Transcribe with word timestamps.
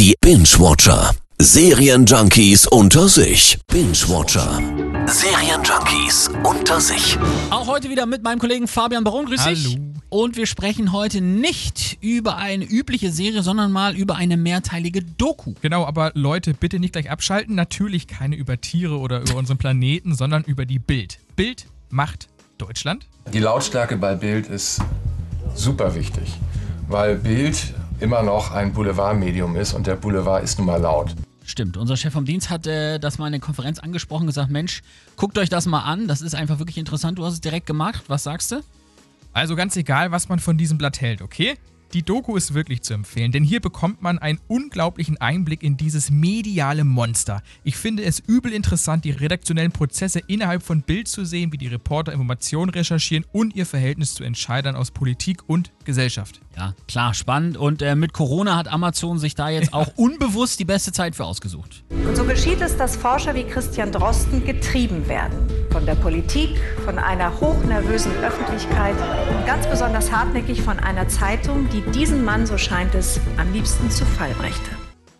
Die 0.00 0.14
Binge-Watcher. 0.22 1.14
Serienjunkies 1.38 2.66
unter 2.66 3.06
sich. 3.06 3.58
Binge-Watcher. 3.70 4.58
Serienjunkies 5.06 6.30
unter 6.42 6.80
sich. 6.80 7.18
Auch 7.50 7.66
heute 7.66 7.90
wieder 7.90 8.06
mit 8.06 8.22
meinem 8.22 8.38
Kollegen 8.38 8.66
Fabian 8.66 9.04
Baron. 9.04 9.26
Grüß 9.26 9.44
dich. 9.44 9.76
Hallo. 9.76 9.92
Und 10.08 10.38
wir 10.38 10.46
sprechen 10.46 10.92
heute 10.92 11.20
nicht 11.20 11.98
über 12.00 12.38
eine 12.38 12.64
übliche 12.64 13.12
Serie, 13.12 13.42
sondern 13.42 13.72
mal 13.72 13.94
über 13.94 14.16
eine 14.16 14.38
mehrteilige 14.38 15.02
Doku. 15.02 15.52
Genau, 15.60 15.84
aber 15.84 16.12
Leute, 16.14 16.54
bitte 16.54 16.78
nicht 16.78 16.94
gleich 16.94 17.10
abschalten. 17.10 17.54
Natürlich 17.54 18.06
keine 18.06 18.36
über 18.36 18.58
Tiere 18.58 19.00
oder 19.00 19.20
über 19.20 19.34
unseren 19.34 19.58
Planeten, 19.58 20.14
sondern 20.14 20.44
über 20.44 20.64
die 20.64 20.78
Bild. 20.78 21.18
Bild 21.36 21.66
macht 21.90 22.28
Deutschland. 22.56 23.06
Die 23.34 23.40
Lautstärke 23.40 23.98
bei 23.98 24.14
Bild 24.14 24.46
ist 24.46 24.80
super 25.54 25.94
wichtig, 25.94 26.38
weil 26.88 27.16
Bild 27.16 27.74
immer 28.00 28.22
noch 28.22 28.52
ein 28.52 28.72
Boulevardmedium 28.72 29.56
ist 29.56 29.74
und 29.74 29.86
der 29.86 29.96
Boulevard 29.96 30.42
ist 30.42 30.58
nun 30.58 30.66
mal 30.66 30.80
laut. 30.80 31.14
Stimmt, 31.44 31.76
unser 31.76 31.96
Chef 31.96 32.12
vom 32.12 32.24
Dienst 32.24 32.48
hat 32.50 32.66
äh, 32.66 32.98
das 32.98 33.18
mal 33.18 33.26
in 33.26 33.32
der 33.32 33.40
Konferenz 33.40 33.78
angesprochen, 33.78 34.26
gesagt, 34.26 34.50
Mensch, 34.50 34.82
guckt 35.16 35.36
euch 35.38 35.48
das 35.48 35.66
mal 35.66 35.80
an, 35.80 36.06
das 36.06 36.20
ist 36.20 36.34
einfach 36.34 36.58
wirklich 36.58 36.78
interessant. 36.78 37.18
Du 37.18 37.24
hast 37.24 37.34
es 37.34 37.40
direkt 37.40 37.66
gemacht. 37.66 38.04
Was 38.08 38.22
sagst 38.22 38.52
du? 38.52 38.62
Also 39.32 39.56
ganz 39.56 39.76
egal, 39.76 40.12
was 40.12 40.28
man 40.28 40.38
von 40.38 40.58
diesem 40.58 40.78
Blatt 40.78 41.00
hält, 41.00 41.22
okay? 41.22 41.56
Die 41.92 42.04
Doku 42.04 42.36
ist 42.36 42.54
wirklich 42.54 42.82
zu 42.82 42.94
empfehlen, 42.94 43.32
denn 43.32 43.42
hier 43.42 43.58
bekommt 43.58 44.00
man 44.00 44.20
einen 44.20 44.38
unglaublichen 44.46 45.20
Einblick 45.20 45.64
in 45.64 45.76
dieses 45.76 46.08
mediale 46.12 46.84
Monster. 46.84 47.42
Ich 47.64 47.76
finde 47.76 48.04
es 48.04 48.20
übel 48.20 48.52
interessant, 48.52 49.04
die 49.04 49.10
redaktionellen 49.10 49.72
Prozesse 49.72 50.20
innerhalb 50.28 50.62
von 50.62 50.82
Bild 50.82 51.08
zu 51.08 51.24
sehen, 51.24 51.52
wie 51.52 51.58
die 51.58 51.66
Reporter 51.66 52.12
Informationen 52.12 52.70
recherchieren 52.70 53.26
und 53.32 53.56
ihr 53.56 53.66
Verhältnis 53.66 54.14
zu 54.14 54.22
Entscheidern 54.22 54.76
aus 54.76 54.92
Politik 54.92 55.42
und 55.48 55.72
Gesellschaft. 55.84 56.40
Ja, 56.56 56.74
klar, 56.86 57.14
spannend. 57.14 57.56
Und 57.56 57.82
äh, 57.82 57.96
mit 57.96 58.12
Corona 58.12 58.56
hat 58.56 58.68
Amazon 58.68 59.18
sich 59.18 59.34
da 59.34 59.48
jetzt 59.48 59.72
auch 59.72 59.88
unbewusst 59.96 60.60
die 60.60 60.64
beste 60.64 60.92
Zeit 60.92 61.16
für 61.16 61.24
ausgesucht. 61.24 61.82
Und 61.90 62.16
so 62.16 62.24
geschieht 62.24 62.60
es, 62.60 62.76
dass 62.76 62.96
Forscher 62.96 63.34
wie 63.34 63.44
Christian 63.44 63.90
Drosten 63.90 64.44
getrieben 64.44 65.08
werden. 65.08 65.48
Von 65.72 65.86
der 65.86 65.94
Politik, 65.94 66.50
von 66.84 66.98
einer 66.98 67.40
hochnervösen 67.40 68.12
Öffentlichkeit 68.16 68.96
und 69.30 69.46
ganz 69.46 69.66
besonders 69.66 70.12
hartnäckig 70.12 70.62
von 70.62 70.78
einer 70.78 71.08
Zeitung, 71.08 71.68
die 71.70 71.79
diesen 71.82 72.24
Mann, 72.24 72.46
so 72.46 72.58
scheint 72.58 72.94
es, 72.94 73.20
am 73.36 73.52
liebsten 73.52 73.90
zu 73.90 74.04
Fall 74.04 74.32
brächte. 74.34 74.70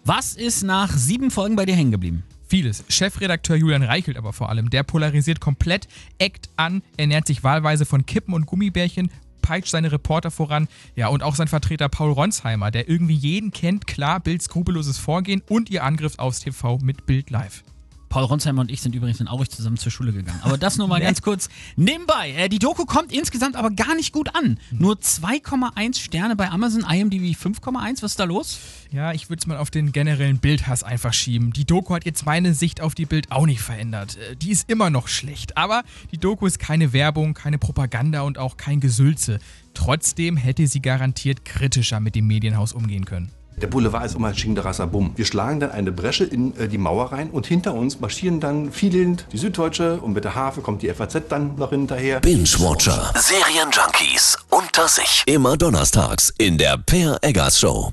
Was 0.04 0.34
ist 0.34 0.62
nach 0.62 0.90
sieben 0.92 1.30
Folgen 1.30 1.56
bei 1.56 1.66
dir 1.66 1.74
hängen 1.74 1.90
geblieben? 1.90 2.24
Vieles. 2.46 2.84
Chefredakteur 2.88 3.56
Julian 3.56 3.82
Reichelt 3.82 4.16
aber 4.16 4.32
vor 4.32 4.48
allem, 4.48 4.70
der 4.70 4.82
polarisiert 4.82 5.40
komplett, 5.40 5.86
eckt 6.18 6.48
an, 6.56 6.82
ernährt 6.96 7.26
sich 7.26 7.44
wahlweise 7.44 7.86
von 7.86 8.06
Kippen 8.06 8.34
und 8.34 8.46
Gummibärchen, 8.46 9.10
peitscht 9.40 9.70
seine 9.70 9.92
Reporter 9.92 10.30
voran. 10.30 10.68
Ja, 10.96 11.08
und 11.08 11.22
auch 11.22 11.34
sein 11.34 11.48
Vertreter 11.48 11.88
Paul 11.88 12.12
Ronsheimer, 12.12 12.70
der 12.70 12.88
irgendwie 12.88 13.14
jeden 13.14 13.52
kennt, 13.52 13.86
klar, 13.86 14.20
Bild 14.20 14.42
skrupelloses 14.42 14.98
Vorgehen 14.98 15.42
und 15.48 15.70
ihr 15.70 15.84
Angriff 15.84 16.18
aufs 16.18 16.40
TV 16.40 16.78
mit 16.78 17.06
Bild 17.06 17.30
Live. 17.30 17.62
Paul 18.10 18.24
Ronsheimer 18.24 18.60
und 18.60 18.70
ich 18.72 18.82
sind 18.82 18.94
übrigens 18.94 19.20
in 19.20 19.28
Aurich 19.28 19.50
zusammen 19.50 19.76
zur 19.78 19.92
Schule 19.92 20.12
gegangen. 20.12 20.40
Aber 20.42 20.58
das 20.58 20.76
nur 20.76 20.88
mal 20.88 21.00
ganz 21.00 21.22
kurz 21.22 21.48
nebenbei. 21.76 22.32
Äh, 22.32 22.48
die 22.48 22.58
Doku 22.58 22.84
kommt 22.84 23.12
insgesamt 23.12 23.54
aber 23.54 23.70
gar 23.70 23.94
nicht 23.94 24.12
gut 24.12 24.34
an. 24.34 24.58
Nur 24.72 24.96
2,1 24.96 25.98
Sterne 26.00 26.34
bei 26.34 26.50
Amazon, 26.50 26.82
IMDb 26.82 27.36
5,1. 27.36 28.02
Was 28.02 28.12
ist 28.12 28.18
da 28.20 28.24
los? 28.24 28.58
Ja, 28.90 29.12
ich 29.12 29.30
würde 29.30 29.38
es 29.40 29.46
mal 29.46 29.56
auf 29.58 29.70
den 29.70 29.92
generellen 29.92 30.38
Bildhass 30.38 30.82
einfach 30.82 31.12
schieben. 31.12 31.52
Die 31.52 31.64
Doku 31.64 31.94
hat 31.94 32.04
jetzt 32.04 32.26
meine 32.26 32.52
Sicht 32.52 32.80
auf 32.80 32.96
die 32.96 33.06
Bild 33.06 33.30
auch 33.30 33.46
nicht 33.46 33.60
verändert. 33.62 34.16
Äh, 34.16 34.34
Die 34.34 34.50
ist 34.50 34.68
immer 34.68 34.90
noch 34.90 35.06
schlecht. 35.06 35.56
Aber 35.56 35.84
die 36.10 36.18
Doku 36.18 36.46
ist 36.46 36.58
keine 36.58 36.92
Werbung, 36.92 37.32
keine 37.34 37.58
Propaganda 37.58 38.22
und 38.22 38.38
auch 38.38 38.56
kein 38.56 38.80
Gesülze. 38.80 39.38
Trotzdem 39.72 40.36
hätte 40.36 40.66
sie 40.66 40.82
garantiert 40.82 41.44
kritischer 41.44 42.00
mit 42.00 42.16
dem 42.16 42.26
Medienhaus 42.26 42.72
umgehen 42.72 43.04
können. 43.04 43.30
Der 43.60 43.66
Boulevard 43.66 44.06
ist 44.06 44.16
immer 44.16 44.32
Schingderasser 44.32 44.86
Bumm. 44.86 45.12
Wir 45.16 45.26
schlagen 45.26 45.60
dann 45.60 45.70
eine 45.70 45.92
Bresche 45.92 46.24
in 46.24 46.56
äh, 46.58 46.68
die 46.68 46.78
Mauer 46.78 47.12
rein 47.12 47.30
und 47.30 47.46
hinter 47.46 47.74
uns 47.74 48.00
marschieren 48.00 48.40
dann 48.40 48.72
fielend 48.72 49.26
die 49.32 49.38
Süddeutsche 49.38 49.98
und 50.00 50.14
mit 50.14 50.24
der 50.24 50.34
Harfe 50.34 50.62
kommt 50.62 50.82
die 50.82 50.88
FAZ 50.88 51.22
dann 51.28 51.56
noch 51.56 51.70
hinterher. 51.70 52.20
Binge-Watcher. 52.20 53.12
Serienjunkies 53.16 54.38
unter 54.48 54.88
sich. 54.88 55.22
Immer 55.26 55.56
donnerstags 55.56 56.32
in 56.38 56.56
der 56.56 56.78
Per 56.78 57.18
Eggers 57.22 57.60
Show. 57.60 57.92